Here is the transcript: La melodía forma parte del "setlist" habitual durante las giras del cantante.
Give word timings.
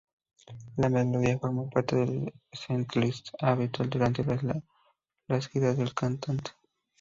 La 0.77 0.89
melodía 0.89 1.37
forma 1.37 1.69
parte 1.69 1.95
del 1.95 2.33
"setlist" 2.51 3.29
habitual 3.39 3.87
durante 3.87 4.23
las 5.27 5.47
giras 5.49 5.77
del 5.77 5.93
cantante. 5.93 6.49